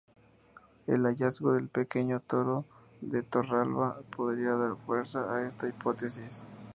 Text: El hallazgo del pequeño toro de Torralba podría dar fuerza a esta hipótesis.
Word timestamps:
El 0.87 1.05
hallazgo 1.05 1.53
del 1.53 1.69
pequeño 1.69 2.21
toro 2.21 2.65
de 3.01 3.21
Torralba 3.21 3.99
podría 4.17 4.53
dar 4.53 4.75
fuerza 4.75 5.31
a 5.31 5.47
esta 5.47 5.67
hipótesis. 5.69 6.43